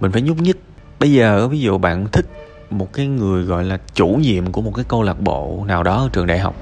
Mình 0.00 0.12
phải 0.12 0.22
nhúc 0.22 0.38
nhích. 0.38 0.62
Bây 1.00 1.12
giờ, 1.12 1.48
ví 1.48 1.60
dụ 1.60 1.78
bạn 1.78 2.06
thích 2.12 2.26
một 2.70 2.92
cái 2.92 3.06
người 3.06 3.42
gọi 3.42 3.64
là 3.64 3.78
chủ 3.94 4.06
nhiệm 4.06 4.52
của 4.52 4.62
một 4.62 4.72
cái 4.74 4.84
câu 4.88 5.02
lạc 5.02 5.20
bộ 5.20 5.64
nào 5.68 5.82
đó 5.82 6.02
ở 6.02 6.08
trường 6.12 6.26
đại 6.26 6.38
học, 6.38 6.54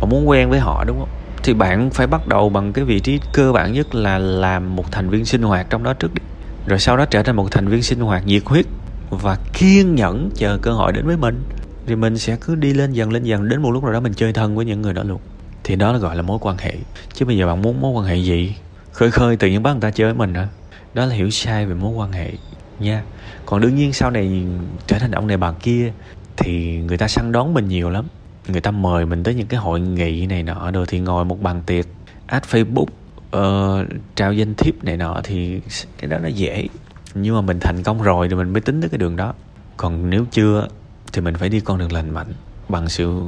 mà 0.00 0.06
muốn 0.10 0.28
quen 0.28 0.50
với 0.50 0.60
họ, 0.60 0.84
đúng 0.86 0.98
không? 0.98 1.08
Thì 1.42 1.54
bạn 1.54 1.90
phải 1.90 2.06
bắt 2.06 2.28
đầu 2.28 2.48
bằng 2.48 2.72
cái 2.72 2.84
vị 2.84 3.00
trí 3.00 3.20
cơ 3.32 3.52
bản 3.52 3.72
nhất 3.72 3.94
là 3.94 4.18
làm 4.18 4.76
một 4.76 4.92
thành 4.92 5.10
viên 5.10 5.24
sinh 5.24 5.42
hoạt 5.42 5.66
trong 5.70 5.82
đó 5.82 5.92
trước 5.92 6.14
đi 6.14 6.22
rồi 6.66 6.78
sau 6.78 6.96
đó 6.96 7.04
trở 7.04 7.22
thành 7.22 7.36
một 7.36 7.50
thành 7.50 7.68
viên 7.68 7.82
sinh 7.82 8.00
hoạt 8.00 8.26
nhiệt 8.26 8.42
huyết 8.44 8.66
và 9.10 9.38
kiên 9.52 9.94
nhẫn 9.94 10.30
chờ 10.34 10.58
cơ 10.62 10.72
hội 10.72 10.92
đến 10.92 11.06
với 11.06 11.16
mình. 11.16 11.42
Thì 11.86 11.96
mình 11.96 12.18
sẽ 12.18 12.36
cứ 12.40 12.54
đi 12.54 12.74
lên 12.74 12.92
dần 12.92 13.12
lên 13.12 13.24
dần 13.24 13.48
đến 13.48 13.62
một 13.62 13.70
lúc 13.70 13.84
nào 13.84 13.92
đó 13.92 14.00
mình 14.00 14.14
chơi 14.14 14.32
thân 14.32 14.56
với 14.56 14.64
những 14.64 14.82
người 14.82 14.92
đó 14.92 15.02
luôn. 15.02 15.20
Thì 15.64 15.76
đó 15.76 15.92
là 15.92 15.98
gọi 15.98 16.16
là 16.16 16.22
mối 16.22 16.38
quan 16.40 16.58
hệ. 16.58 16.74
Chứ 17.14 17.24
bây 17.24 17.36
giờ 17.36 17.46
bạn 17.46 17.62
muốn 17.62 17.80
mối 17.80 17.92
quan 17.92 18.06
hệ 18.06 18.16
gì? 18.16 18.56
Khơi 18.92 19.10
khơi 19.10 19.36
tự 19.36 19.48
nhiên 19.48 19.62
bắt 19.62 19.72
người 19.72 19.80
ta 19.80 19.90
chơi 19.90 20.12
với 20.12 20.14
mình 20.14 20.34
hả? 20.34 20.48
Đó 20.94 21.06
là 21.06 21.14
hiểu 21.14 21.30
sai 21.30 21.66
về 21.66 21.74
mối 21.74 21.94
quan 21.94 22.12
hệ 22.12 22.32
nha. 22.78 23.02
Còn 23.46 23.60
đương 23.60 23.74
nhiên 23.74 23.92
sau 23.92 24.10
này 24.10 24.44
trở 24.86 24.98
thành 24.98 25.10
ông 25.10 25.26
này 25.26 25.36
bà 25.36 25.52
kia 25.52 25.92
thì 26.36 26.78
người 26.78 26.98
ta 26.98 27.08
săn 27.08 27.32
đón 27.32 27.54
mình 27.54 27.68
nhiều 27.68 27.90
lắm. 27.90 28.04
Người 28.48 28.60
ta 28.60 28.70
mời 28.70 29.06
mình 29.06 29.22
tới 29.22 29.34
những 29.34 29.46
cái 29.46 29.60
hội 29.60 29.80
nghị 29.80 30.26
này 30.26 30.42
nọ 30.42 30.70
rồi 30.70 30.86
thì 30.88 31.00
ngồi 31.00 31.24
một 31.24 31.42
bàn 31.42 31.62
tiệc. 31.66 31.86
Add 32.26 32.46
facebook 32.46 32.86
uh, 33.36 33.86
trao 34.14 34.32
danh 34.32 34.54
thiếp 34.54 34.84
này 34.84 34.96
nọ 34.96 35.20
thì 35.24 35.60
cái 35.98 36.10
đó 36.10 36.18
nó 36.18 36.28
dễ. 36.28 36.68
Nhưng 37.14 37.34
mà 37.34 37.40
mình 37.40 37.60
thành 37.60 37.82
công 37.82 38.02
rồi 38.02 38.28
thì 38.28 38.34
mình 38.34 38.52
mới 38.52 38.60
tính 38.60 38.80
tới 38.80 38.90
cái 38.90 38.98
đường 38.98 39.16
đó. 39.16 39.34
Còn 39.76 40.10
nếu 40.10 40.24
chưa 40.30 40.68
thì 41.12 41.20
mình 41.20 41.34
phải 41.34 41.48
đi 41.48 41.60
con 41.60 41.78
đường 41.78 41.92
lành 41.92 42.10
mạnh 42.10 42.32
bằng 42.68 42.88
sự 42.88 43.20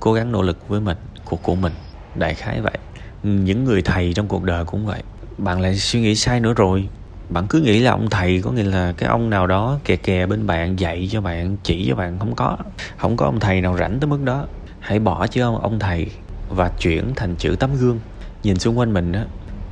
cố 0.00 0.12
gắng 0.12 0.32
nỗ 0.32 0.42
lực 0.42 0.68
với 0.68 0.80
mình 0.80 0.96
của 1.24 1.36
của 1.36 1.54
mình. 1.54 1.72
Đại 2.14 2.34
khái 2.34 2.60
vậy. 2.60 2.78
Những 3.22 3.64
người 3.64 3.82
thầy 3.82 4.12
trong 4.14 4.28
cuộc 4.28 4.44
đời 4.44 4.64
cũng 4.64 4.86
vậy. 4.86 5.02
Bạn 5.38 5.60
lại 5.60 5.76
suy 5.76 6.00
nghĩ 6.00 6.14
sai 6.14 6.40
nữa 6.40 6.52
rồi. 6.56 6.88
Bạn 7.28 7.46
cứ 7.46 7.60
nghĩ 7.60 7.80
là 7.80 7.90
ông 7.90 8.10
thầy 8.10 8.42
có 8.42 8.50
nghĩa 8.50 8.62
là 8.62 8.94
cái 8.96 9.08
ông 9.08 9.30
nào 9.30 9.46
đó 9.46 9.78
kè 9.84 9.96
kè 9.96 10.26
bên 10.26 10.46
bạn 10.46 10.78
dạy 10.78 11.08
cho 11.12 11.20
bạn 11.20 11.56
chỉ 11.62 11.86
cho 11.88 11.94
bạn. 11.94 12.18
Không 12.18 12.34
có. 12.34 12.56
Không 12.96 13.16
có 13.16 13.26
ông 13.26 13.40
thầy 13.40 13.60
nào 13.60 13.76
rảnh 13.78 14.00
tới 14.00 14.08
mức 14.08 14.22
đó. 14.24 14.46
Hãy 14.80 14.98
bỏ 14.98 15.26
chứ 15.26 15.42
ông, 15.42 15.58
ông 15.58 15.78
thầy 15.78 16.06
và 16.48 16.70
chuyển 16.80 17.12
thành 17.16 17.36
chữ 17.36 17.56
tấm 17.60 17.70
gương. 17.80 18.00
Nhìn 18.42 18.58
xung 18.58 18.78
quanh 18.78 18.92
mình 18.92 19.12
á 19.12 19.24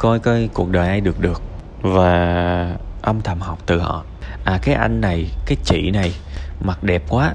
coi 0.02 0.18
coi 0.18 0.48
cuộc 0.54 0.70
đời 0.70 0.88
ai 0.88 1.00
được 1.00 1.20
được. 1.20 1.42
Và 1.82 2.76
âm 3.02 3.20
thầm 3.20 3.40
học 3.40 3.58
từ 3.66 3.78
họ. 3.78 4.04
À 4.44 4.58
cái 4.62 4.74
anh 4.74 5.00
này, 5.00 5.30
cái 5.46 5.56
chị 5.64 5.90
này, 5.90 6.14
mặt 6.60 6.84
đẹp 6.84 7.02
quá. 7.08 7.34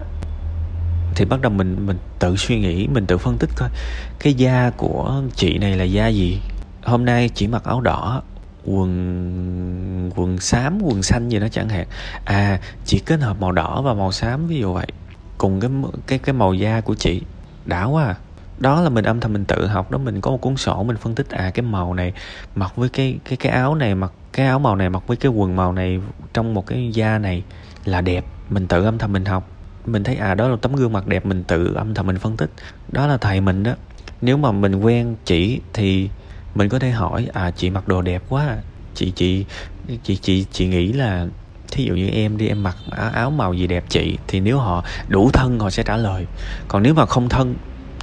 Thì 1.15 1.25
bắt 1.25 1.41
đầu 1.41 1.51
mình 1.51 1.85
mình 1.85 1.97
tự 2.19 2.35
suy 2.35 2.59
nghĩ, 2.59 2.87
mình 2.87 3.05
tự 3.05 3.17
phân 3.17 3.37
tích 3.37 3.49
coi. 3.55 3.69
Cái 4.19 4.33
da 4.33 4.71
của 4.77 5.21
chị 5.35 5.57
này 5.57 5.77
là 5.77 5.83
da 5.83 6.07
gì? 6.07 6.41
Hôm 6.83 7.05
nay 7.05 7.29
chỉ 7.33 7.47
mặc 7.47 7.63
áo 7.63 7.81
đỏ, 7.81 8.21
quần 8.65 10.11
quần 10.15 10.39
xám, 10.39 10.79
quần 10.81 11.03
xanh 11.03 11.29
gì 11.29 11.39
đó 11.39 11.47
chẳng 11.51 11.69
hạn. 11.69 11.87
À 12.25 12.59
chỉ 12.85 12.99
kết 13.05 13.19
hợp 13.19 13.41
màu 13.41 13.51
đỏ 13.51 13.81
và 13.81 13.93
màu 13.93 14.11
xám 14.11 14.47
ví 14.47 14.59
dụ 14.59 14.73
vậy. 14.73 14.87
Cùng 15.37 15.59
cái 15.59 15.69
cái 16.07 16.19
cái 16.19 16.33
màu 16.33 16.53
da 16.53 16.81
của 16.81 16.95
chị. 16.95 17.21
Đã 17.65 17.85
quá 17.85 18.03
à 18.03 18.15
đó 18.59 18.81
là 18.81 18.89
mình 18.89 19.05
âm 19.05 19.19
thầm 19.19 19.33
mình 19.33 19.45
tự 19.45 19.67
học 19.67 19.91
đó, 19.91 19.97
mình 19.97 20.21
có 20.21 20.31
một 20.31 20.41
cuốn 20.41 20.57
sổ, 20.57 20.83
mình 20.83 20.97
phân 20.97 21.15
tích 21.15 21.29
à 21.29 21.51
cái 21.53 21.63
màu 21.63 21.93
này 21.93 22.13
mặc 22.55 22.75
với 22.75 22.89
cái 22.89 23.17
cái 23.25 23.37
cái 23.37 23.51
áo 23.51 23.75
này, 23.75 23.95
mặc, 23.95 24.11
cái 24.33 24.47
áo 24.47 24.59
màu 24.59 24.75
này 24.75 24.89
mặc 24.89 25.03
với 25.07 25.17
cái 25.17 25.31
quần 25.31 25.55
màu 25.55 25.73
này 25.73 25.99
trong 26.33 26.53
một 26.53 26.67
cái 26.67 26.91
da 26.93 27.17
này 27.17 27.43
là 27.85 28.01
đẹp, 28.01 28.25
mình 28.49 28.67
tự 28.67 28.83
âm 28.83 28.97
thầm 28.97 29.13
mình 29.13 29.25
học. 29.25 29.49
Mình 29.85 30.03
thấy 30.03 30.15
à 30.15 30.35
đó 30.35 30.47
là 30.47 30.57
tấm 30.61 30.75
gương 30.75 30.93
mặt 30.93 31.07
đẹp, 31.07 31.25
mình 31.25 31.43
tự 31.43 31.73
âm 31.73 31.93
thầm 31.93 32.07
mình 32.07 32.17
phân 32.17 32.37
tích. 32.37 32.49
Đó 32.91 33.07
là 33.07 33.17
thầy 33.17 33.41
mình 33.41 33.63
đó. 33.63 33.71
Nếu 34.21 34.37
mà 34.37 34.51
mình 34.51 34.75
quen 34.75 35.15
chị 35.25 35.59
thì 35.73 36.09
mình 36.55 36.69
có 36.69 36.79
thể 36.79 36.91
hỏi 36.91 37.27
à 37.33 37.51
chị 37.51 37.69
mặc 37.69 37.87
đồ 37.87 38.01
đẹp 38.01 38.23
quá 38.29 38.47
à. 38.47 38.57
chị 38.95 39.11
chị 39.15 39.45
chị 40.03 40.15
chị 40.15 40.45
chị 40.51 40.67
nghĩ 40.67 40.93
là 40.93 41.27
thí 41.71 41.83
dụ 41.83 41.93
như 41.93 42.07
em 42.07 42.37
đi, 42.37 42.47
em 42.47 42.63
mặc 42.63 42.75
áo 43.13 43.31
màu 43.31 43.53
gì 43.53 43.67
đẹp 43.67 43.83
chị 43.89 44.17
thì 44.27 44.39
nếu 44.39 44.57
họ 44.57 44.83
đủ 45.07 45.29
thân 45.33 45.59
họ 45.59 45.69
sẽ 45.69 45.83
trả 45.83 45.97
lời. 45.97 46.25
Còn 46.67 46.83
nếu 46.83 46.93
mà 46.93 47.05
không 47.05 47.29
thân 47.29 47.55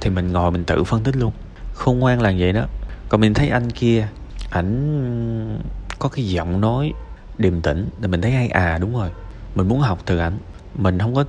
thì 0.04 0.10
mình 0.10 0.32
ngồi 0.32 0.50
mình 0.50 0.64
tự 0.64 0.84
phân 0.84 1.02
tích 1.02 1.16
luôn. 1.16 1.32
Khôn 1.74 1.98
ngoan 1.98 2.20
là 2.20 2.32
vậy 2.38 2.52
đó. 2.52 2.64
Còn 3.08 3.20
mình 3.20 3.34
thấy 3.34 3.48
anh 3.48 3.70
kia, 3.70 4.08
ảnh 4.50 5.58
có 5.98 6.08
cái 6.08 6.28
giọng 6.28 6.60
nói 6.60 6.92
điềm 7.38 7.60
tĩnh 7.60 7.88
thì 8.02 8.08
mình 8.08 8.20
thấy 8.20 8.30
hay 8.30 8.48
à 8.48 8.78
đúng 8.78 8.94
rồi. 8.94 9.08
Mình 9.54 9.68
muốn 9.68 9.80
học 9.80 9.98
từ 10.06 10.18
ảnh. 10.18 10.38
Mình 10.74 10.98
không 10.98 11.14
có 11.14 11.24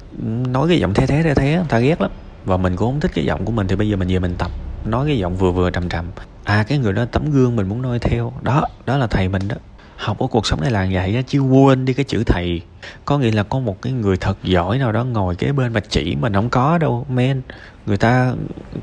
nói 0.48 0.67
cái 0.67 0.79
giọng 0.79 0.94
thế 0.94 1.08
thế 1.08 1.24
thế 1.24 1.34
thế 1.34 1.55
người 1.55 1.65
ta 1.70 1.79
ghét 1.79 2.01
lắm. 2.01 2.12
Và 2.46 2.58
mình 2.58 2.75
cũng 2.75 2.91
không 2.91 3.00
thích 3.00 3.12
cái 3.15 3.25
giọng 3.25 3.46
của 3.46 3.51
mình, 3.51 3.67
thì 3.67 3.75
bây 3.75 3.89
giờ 3.89 3.98
mình 3.98 4.08
về 4.08 4.20
mình 4.20 4.36
tập, 4.38 4.51
nói 4.86 5.08
cái 5.08 5.17
giọng 5.17 5.38
vừa 5.38 5.51
vừa 5.51 5.70
trầm 5.70 5.89
trầm. 5.89 6.05
À 6.44 6.63
cái 6.67 6.77
người 6.77 6.94
đó 6.94 7.05
tấm 7.12 7.32
gương 7.32 7.55
mình 7.55 7.70
muốn 7.70 7.82
noi 7.82 8.00
theo. 8.00 8.34
Đó 8.41 8.63
đó 8.86 8.98
là 8.98 9.08
thầy 9.08 9.29
mình 9.29 9.48
đó 9.48 9.55
học 9.96 10.20
ở 10.20 10.28
cuộc 10.28 10.48
sống 10.48 10.62
này 10.62 10.72
là 10.72 10.88
vậy 10.92 11.16
á, 11.16 11.22
chứ 11.28 11.40
quên 11.40 11.86
đi 11.86 11.94
cái 11.94 12.04
chữ 12.04 12.24
thầy. 12.24 12.62
Có 13.06 13.18
nghĩa 13.18 13.32
là 13.32 13.44
có 13.44 13.60
một 13.60 13.82
cái 13.82 13.94
người 13.94 14.18
thật 14.18 14.38
giỏi 14.44 14.78
nào 14.78 14.92
đó 14.92 15.04
ngồi 15.04 15.36
kế 15.36 15.52
bên 15.52 15.74
mà 15.74 15.80
chỉ 15.80 16.16
mình 16.16 16.34
không 16.34 16.50
có 16.50 16.78
đâu, 16.78 17.06
men. 17.10 17.42
Người 17.86 17.98
ta, 17.98 18.34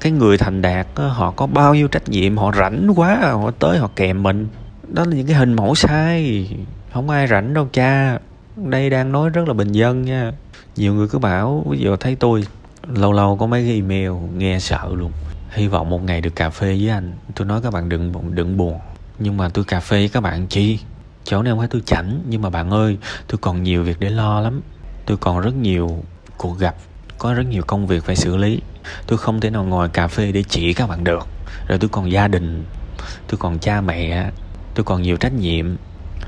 cái 0.00 0.12
người 0.12 0.38
thành 0.38 0.62
đạt 0.62 0.87
họ 0.97 1.31
có 1.31 1.47
bao 1.47 1.75
nhiêu 1.75 1.88
trách 1.88 2.09
nhiệm, 2.09 2.37
họ 2.37 2.52
rảnh 2.52 2.92
quá, 2.97 3.19
họ 3.23 3.50
tới 3.50 3.78
họ 3.78 3.90
kèm 3.97 4.23
mình. 4.23 4.49
Đó 4.88 5.04
là 5.04 5.16
những 5.16 5.26
cái 5.26 5.37
hình 5.37 5.52
mẫu 5.52 5.75
sai. 5.75 6.49
Không 6.92 7.11
ai 7.11 7.26
rảnh 7.26 7.54
đâu, 7.54 7.69
cha. 7.73 8.19
Đây 8.57 8.90
đang 8.90 9.12
nói 9.12 9.31
rất 9.31 9.49
là 9.49 9.54
bình 9.54 9.73
dân 9.73 10.02
nha. 10.02 10.33
Nhiều 10.76 10.95
người 10.95 11.09
cứ 11.09 11.19
bảo 11.19 11.64
bây 11.69 11.78
giờ 11.78 11.97
thấy 12.00 12.16
tôi, 12.16 12.45
lâu 12.95 13.12
lâu 13.12 13.37
có 13.37 13.47
mấy 13.47 13.64
cái 13.64 13.75
email, 13.75 14.11
nghe 14.37 14.59
sợ 14.59 14.88
luôn. 14.92 15.12
Hy 15.50 15.69
vọng 15.69 15.90
một 15.90 16.02
ngày 16.04 16.21
được 16.21 16.37
cà 16.37 16.50
phê 16.50 16.66
với 16.66 16.88
anh. 16.88 17.12
Tôi 17.35 17.47
nói 17.47 17.61
các 17.62 17.73
bạn 17.73 17.88
đừng 17.88 18.35
đừng 18.35 18.57
buồn. 18.57 18.78
Nhưng 19.19 19.37
mà 19.37 19.49
tôi 19.49 19.64
cà 19.64 19.81
phê 19.81 19.97
với 19.97 20.09
các 20.09 20.21
bạn 20.21 20.47
chi? 20.47 20.78
Chỗ 21.24 21.42
này 21.42 21.50
không 21.50 21.58
phải 21.58 21.68
tôi 21.68 21.82
chảnh, 21.86 22.22
nhưng 22.28 22.42
mà 22.42 22.50
bạn 22.50 22.70
ơi, 22.70 22.98
tôi 23.28 23.38
còn 23.38 23.62
nhiều 23.62 23.82
việc 23.82 24.00
để 24.00 24.10
lo 24.10 24.40
lắm. 24.40 24.60
Tôi 25.06 25.16
còn 25.16 25.40
rất 25.40 25.54
nhiều 25.54 26.02
cuộc 26.36 26.58
gặp, 26.58 26.74
có 27.18 27.34
rất 27.34 27.46
nhiều 27.46 27.62
công 27.66 27.86
việc 27.86 28.04
phải 28.04 28.16
xử 28.16 28.36
lý. 28.36 28.60
Tôi 29.06 29.18
không 29.18 29.40
thể 29.40 29.50
nào 29.50 29.64
ngồi 29.64 29.88
cà 29.88 30.08
phê 30.08 30.32
để 30.32 30.44
chỉ 30.48 30.74
các 30.74 30.88
bạn 30.88 31.04
được. 31.04 31.26
Rồi 31.68 31.78
tôi 31.78 31.88
còn 31.88 32.12
gia 32.12 32.28
đình, 32.28 32.64
tôi 33.28 33.38
còn 33.38 33.58
cha 33.58 33.80
mẹ, 33.80 34.30
tôi 34.74 34.84
còn 34.84 35.02
nhiều 35.02 35.16
trách 35.16 35.32
nhiệm. 35.32 35.76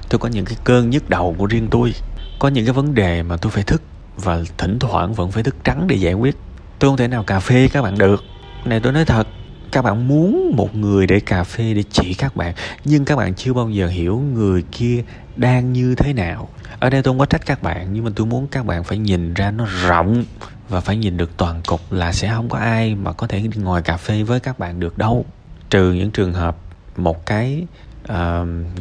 Tôi 0.09 0.19
có 0.19 0.29
những 0.29 0.45
cái 0.45 0.57
cơn 0.65 0.91
nhức 0.91 1.11
đầu 1.11 1.35
của 1.39 1.47
riêng 1.47 1.69
tôi. 1.71 1.95
Có 2.39 2.49
những 2.49 2.65
cái 2.65 2.73
vấn 2.73 2.95
đề 2.95 3.23
mà 3.23 3.37
tôi 3.37 3.53
phải 3.53 3.63
thức 3.63 3.83
và 4.17 4.41
thỉnh 4.59 4.79
thoảng 4.79 5.15
vẫn 5.15 5.31
phải 5.31 5.43
thức 5.43 5.57
trắng 5.65 5.87
để 5.87 5.97
giải 5.97 6.15
quyết. 6.15 6.37
Tôi 6.79 6.91
không 6.91 6.97
thể 6.97 7.09
nào 7.09 7.25
cà 7.25 7.41
phê 7.41 7.69
các 7.73 7.83
bạn 7.83 7.99
được. 7.99 8.25
Này 8.65 8.81
tôi 8.81 8.93
nói 8.93 9.05
thật 9.05 9.27
các 9.75 9.83
bạn 9.83 10.09
muốn 10.09 10.53
một 10.57 10.77
người 10.77 11.07
để 11.07 11.21
cà 11.21 11.45
phê 11.45 11.75
để 11.75 11.83
chỉ 11.91 12.15
các 12.15 12.37
bạn 12.37 12.55
nhưng 12.85 13.05
các 13.05 13.17
bạn 13.17 13.35
chưa 13.35 13.53
bao 13.53 13.71
giờ 13.71 13.87
hiểu 13.87 14.19
người 14.19 14.63
kia 14.73 15.05
đang 15.37 15.73
như 15.73 15.95
thế 15.95 16.13
nào. 16.13 16.49
Ở 16.79 16.91
đây 16.91 17.03
tôi 17.03 17.13
không 17.13 17.19
có 17.19 17.27
trách 17.27 17.47
các 17.47 17.63
bạn 17.63 17.93
nhưng 17.93 18.05
mà 18.05 18.11
tôi 18.17 18.27
muốn 18.27 18.47
các 18.51 18.67
bạn 18.67 18.85
phải 18.85 18.99
nhìn 18.99 19.35
ra 19.35 19.51
nó 19.51 19.67
rộng 19.87 20.25
và 20.69 20.81
phải 20.81 20.97
nhìn 20.97 21.17
được 21.17 21.37
toàn 21.37 21.61
cục 21.67 21.93
là 21.93 22.13
sẽ 22.13 22.31
không 22.35 22.49
có 22.49 22.59
ai 22.59 22.95
mà 22.95 23.13
có 23.13 23.27
thể 23.27 23.43
ngồi 23.57 23.83
cà 23.83 23.97
phê 23.97 24.23
với 24.23 24.41
các 24.41 24.59
bạn 24.59 24.81
được 24.81 24.99
đâu. 24.99 25.25
Trừ 25.71 25.93
những 25.93 26.11
trường 26.11 26.33
hợp 26.33 26.57
một 26.97 27.27
cái 27.27 27.67
uh, 28.03 28.09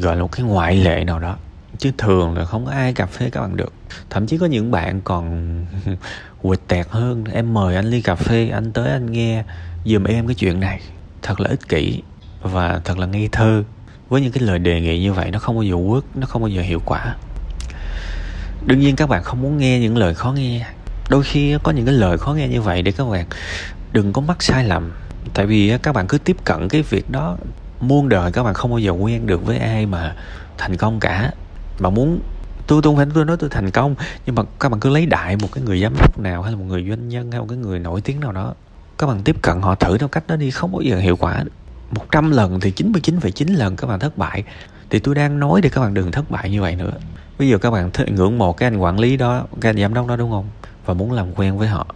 gọi 0.00 0.16
là 0.16 0.22
một 0.22 0.32
cái 0.32 0.46
ngoại 0.46 0.76
lệ 0.76 1.04
nào 1.04 1.18
đó. 1.18 1.36
Chứ 1.78 1.90
thường 1.98 2.38
là 2.38 2.44
không 2.44 2.66
có 2.66 2.72
ai 2.72 2.92
cà 2.92 3.06
phê 3.06 3.30
các 3.30 3.40
bạn 3.40 3.56
được. 3.56 3.72
Thậm 4.10 4.26
chí 4.26 4.38
có 4.38 4.46
những 4.46 4.70
bạn 4.70 5.00
còn 5.00 5.58
quịch 6.42 6.68
tẹt 6.68 6.86
hơn 6.90 7.24
em 7.32 7.54
mời 7.54 7.76
anh 7.76 7.86
ly 7.86 8.00
cà 8.00 8.14
phê 8.14 8.48
anh 8.48 8.72
tới 8.72 8.90
anh 8.90 9.12
nghe 9.12 9.44
giùm 9.84 10.04
em 10.04 10.26
cái 10.26 10.34
chuyện 10.34 10.60
này, 10.60 10.80
thật 11.22 11.40
là 11.40 11.48
ích 11.48 11.68
kỷ 11.68 12.02
và 12.42 12.80
thật 12.84 12.98
là 12.98 13.06
ngây 13.06 13.28
thơ. 13.32 13.62
Với 14.08 14.20
những 14.20 14.32
cái 14.32 14.42
lời 14.42 14.58
đề 14.58 14.80
nghị 14.80 15.00
như 15.00 15.12
vậy, 15.12 15.30
nó 15.30 15.38
không 15.38 15.56
bao 15.56 15.62
giờ 15.62 15.74
work 15.74 16.02
nó 16.14 16.26
không 16.26 16.42
bao 16.42 16.48
giờ 16.48 16.62
hiệu 16.62 16.80
quả. 16.84 17.16
Đương 18.66 18.80
nhiên 18.80 18.96
các 18.96 19.08
bạn 19.08 19.22
không 19.22 19.42
muốn 19.42 19.58
nghe 19.58 19.80
những 19.80 19.96
lời 19.96 20.14
khó 20.14 20.32
nghe. 20.32 20.66
Đôi 21.10 21.22
khi 21.22 21.56
có 21.62 21.72
những 21.72 21.84
cái 21.84 21.94
lời 21.94 22.18
khó 22.18 22.32
nghe 22.32 22.48
như 22.48 22.60
vậy 22.60 22.82
để 22.82 22.92
các 22.92 23.04
bạn 23.04 23.26
đừng 23.92 24.12
có 24.12 24.20
mắc 24.20 24.42
sai 24.42 24.64
lầm. 24.64 24.92
Tại 25.34 25.46
vì 25.46 25.78
các 25.82 25.92
bạn 25.92 26.06
cứ 26.06 26.18
tiếp 26.18 26.36
cận 26.44 26.68
cái 26.68 26.82
việc 26.82 27.10
đó 27.10 27.36
muôn 27.80 28.08
đời, 28.08 28.32
các 28.32 28.42
bạn 28.42 28.54
không 28.54 28.70
bao 28.70 28.78
giờ 28.78 28.90
quen 28.90 29.26
được 29.26 29.46
với 29.46 29.58
ai 29.58 29.86
mà 29.86 30.16
thành 30.58 30.76
công 30.76 31.00
cả. 31.00 31.32
Mà 31.78 31.90
muốn 31.90 32.20
tôi 32.66 32.82
tôi 32.82 32.90
không 32.90 32.96
phải 32.96 33.06
tôi 33.14 33.24
nói 33.24 33.36
tôi 33.36 33.50
thành 33.50 33.70
công, 33.70 33.94
nhưng 34.26 34.34
mà 34.34 34.42
các 34.60 34.68
bạn 34.68 34.80
cứ 34.80 34.90
lấy 34.90 35.06
đại 35.06 35.36
một 35.36 35.48
cái 35.52 35.64
người 35.64 35.80
giám 35.80 35.94
đốc 36.00 36.18
nào, 36.18 36.42
hay 36.42 36.52
là 36.52 36.58
một 36.58 36.64
người 36.64 36.86
doanh 36.88 37.08
nhân, 37.08 37.30
hay 37.30 37.40
một 37.40 37.46
cái 37.48 37.58
người 37.58 37.78
nổi 37.78 38.00
tiếng 38.00 38.20
nào 38.20 38.32
đó 38.32 38.54
các 38.98 39.06
bạn 39.06 39.22
tiếp 39.22 39.36
cận 39.42 39.60
họ 39.60 39.74
thử 39.74 39.98
theo 39.98 40.08
cách 40.08 40.26
đó 40.26 40.36
đi 40.36 40.50
không 40.50 40.72
bao 40.72 40.80
giờ 40.80 40.98
hiệu 40.98 41.16
quả. 41.16 41.44
Một 41.90 42.06
trăm 42.12 42.30
lần 42.30 42.60
thì 42.60 42.72
99,9 42.76 43.56
lần 43.56 43.76
các 43.76 43.86
bạn 43.86 44.00
thất 44.00 44.18
bại. 44.18 44.44
Thì 44.90 44.98
tôi 44.98 45.14
đang 45.14 45.38
nói 45.38 45.60
để 45.60 45.68
các 45.68 45.80
bạn 45.80 45.94
đừng 45.94 46.12
thất 46.12 46.30
bại 46.30 46.50
như 46.50 46.60
vậy 46.60 46.76
nữa. 46.76 46.92
Bây 47.38 47.48
giờ 47.48 47.58
các 47.58 47.70
bạn 47.70 47.90
th- 47.90 48.14
ngưỡng 48.14 48.38
mộ 48.38 48.52
cái 48.52 48.66
anh 48.66 48.76
quản 48.76 48.98
lý 48.98 49.16
đó 49.16 49.46
cái 49.60 49.70
anh 49.70 49.78
giám 49.78 49.94
đốc 49.94 50.06
đó 50.06 50.16
đúng 50.16 50.30
không? 50.30 50.46
Và 50.86 50.94
muốn 50.94 51.12
làm 51.12 51.34
quen 51.34 51.58
với 51.58 51.68
họ. 51.68 51.86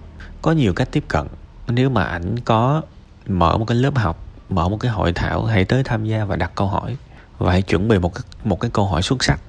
Có 0.42 0.52
nhiều 0.52 0.72
cách 0.72 0.88
tiếp 0.92 1.04
cận. 1.08 1.26
Nếu 1.68 1.90
mà 1.90 2.04
ảnh 2.04 2.36
có 2.44 2.82
mở 3.26 3.58
một 3.58 3.64
cái 3.64 3.76
lớp 3.76 3.96
học 3.96 4.24
mở 4.48 4.68
một 4.68 4.76
cái 4.80 4.90
hội 4.90 5.12
thảo 5.12 5.44
hãy 5.44 5.64
tới 5.64 5.82
tham 5.84 6.04
gia 6.04 6.24
và 6.24 6.36
đặt 6.36 6.52
câu 6.54 6.66
hỏi. 6.66 6.96
Và 7.38 7.52
hãy 7.52 7.62
chuẩn 7.62 7.88
bị 7.88 7.98
một 7.98 8.14
cái, 8.14 8.22
một 8.44 8.60
cái 8.60 8.70
câu 8.70 8.86
hỏi 8.86 9.02
xuất 9.02 9.24
sắc 9.24 9.40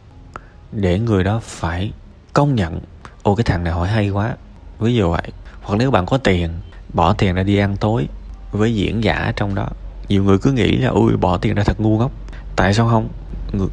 để 0.71 0.99
người 0.99 1.23
đó 1.23 1.39
phải 1.43 1.91
công 2.33 2.55
nhận. 2.55 2.79
Ô 3.23 3.35
cái 3.35 3.43
thằng 3.43 3.63
này 3.63 3.73
hỏi 3.73 3.87
hay 3.87 4.09
quá. 4.09 4.35
Ví 4.79 4.95
dụ 4.95 5.11
vậy. 5.11 5.31
Hoặc 5.61 5.75
nếu 5.75 5.91
bạn 5.91 6.05
có 6.05 6.17
tiền 6.17 6.49
bỏ 6.93 7.13
tiền 7.13 7.35
ra 7.35 7.43
đi 7.43 7.57
ăn 7.57 7.77
tối 7.77 8.07
với 8.51 8.75
diễn 8.75 9.03
giả 9.03 9.33
trong 9.35 9.55
đó. 9.55 9.67
Nhiều 10.09 10.23
người 10.23 10.37
cứ 10.37 10.51
nghĩ 10.51 10.77
là 10.77 10.89
ui 10.89 11.17
bỏ 11.17 11.37
tiền 11.37 11.55
ra 11.55 11.63
thật 11.63 11.79
ngu 11.79 11.97
ngốc. 11.97 12.11
Tại 12.55 12.73
sao 12.73 12.87
không? 12.89 13.09
Người, 13.53 13.67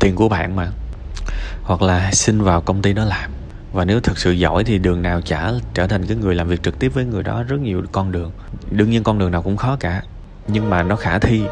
tiền 0.00 0.16
của 0.16 0.28
bạn 0.28 0.56
mà. 0.56 0.68
Hoặc 1.62 1.82
là 1.82 2.10
xin 2.12 2.40
vào 2.40 2.60
công 2.60 2.82
ty 2.82 2.92
đó 2.92 3.04
làm. 3.04 3.30
Và 3.72 3.84
nếu 3.84 4.00
thực 4.00 4.18
sự 4.18 4.32
giỏi 4.32 4.64
thì 4.64 4.78
đường 4.78 5.02
nào 5.02 5.20
chả 5.20 5.50
trở 5.74 5.86
thành 5.86 6.06
cái 6.06 6.16
người 6.16 6.34
làm 6.34 6.48
việc 6.48 6.62
trực 6.62 6.78
tiếp 6.78 6.88
với 6.94 7.04
người 7.04 7.22
đó 7.22 7.42
rất 7.42 7.60
nhiều 7.60 7.82
con 7.92 8.12
đường. 8.12 8.32
Đương 8.70 8.90
nhiên 8.90 9.02
con 9.02 9.18
đường 9.18 9.30
nào 9.30 9.42
cũng 9.42 9.56
khó 9.56 9.76
cả 9.80 10.02
nhưng 10.48 10.70
mà 10.70 10.82
nó 10.82 10.96
khả 10.96 11.18
thi. 11.18 11.42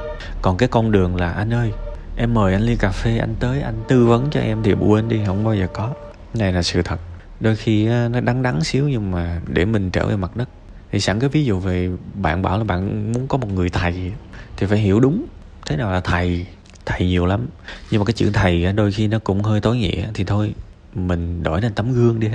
Còn 0.43 0.57
cái 0.57 0.69
con 0.69 0.93
đường 0.93 1.17
là 1.17 1.31
anh 1.33 1.55
ơi 1.55 1.73
em 2.17 2.35
mời 2.35 2.53
anh 2.53 2.63
ly 2.63 2.77
cà 2.77 2.91
phê 2.91 3.19
anh 3.19 3.35
tới 3.41 3.63
anh 3.63 3.75
tư 3.89 4.07
vấn 4.07 4.31
cho 4.31 4.41
em 4.41 4.63
thì 4.63 4.73
quên 4.73 5.09
đi 5.09 5.21
không 5.27 5.45
bao 5.45 5.55
giờ 5.55 5.67
có. 5.73 5.91
Này 6.35 6.53
là 6.53 6.63
sự 6.63 6.83
thật. 6.83 7.01
Đôi 7.41 7.57
khi 7.57 7.87
nó 7.87 8.21
đắng 8.21 8.43
đắng 8.43 8.65
xíu 8.65 8.89
nhưng 8.89 9.11
mà 9.11 9.41
để 9.47 9.65
mình 9.65 9.91
trở 9.91 10.07
về 10.07 10.17
mặt 10.17 10.37
đất 10.37 10.49
thì 10.95 11.01
sẵn 11.01 11.21
cái 11.21 11.29
ví 11.29 11.45
dụ 11.45 11.59
về 11.59 11.91
bạn 12.15 12.43
bảo 12.43 12.59
là 12.59 12.65
bạn 12.65 13.13
muốn 13.13 13.29
có 13.29 13.39
một 13.39 13.49
người 13.53 13.71
thầy 13.71 14.13
thì 14.57 14.67
phải 14.67 14.79
hiểu 14.79 15.01
đúng 15.01 15.27
thế 15.67 15.77
nào 15.77 15.93
là 15.93 16.01
thầy 16.01 16.47
thầy 16.87 17.07
nhiều 17.07 17.27
lắm. 17.27 17.47
Nhưng 17.91 18.01
mà 18.01 18.05
cái 18.05 18.13
chữ 18.13 18.31
thầy 18.33 18.73
đôi 18.73 18.93
khi 18.93 19.09
nó 19.09 19.19
cũng 19.19 19.43
hơi 19.43 19.61
tối 19.61 19.77
nghĩa 19.77 20.07
thì 20.15 20.25
thôi, 20.25 20.55
mình 20.95 21.43
đổi 21.43 21.61
thành 21.61 21.75
tấm 21.75 21.93
gương 21.93 22.21
đi 22.21 22.29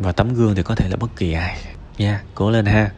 và 0.00 0.12
tấm 0.12 0.34
gương 0.34 0.54
thì 0.54 0.62
có 0.62 0.74
thể 0.74 0.88
là 0.88 0.96
bất 0.96 1.16
kỳ 1.16 1.32
ai 1.32 1.58
nha, 1.98 2.22
cố 2.34 2.50
lên 2.50 2.66
ha. 2.66 2.90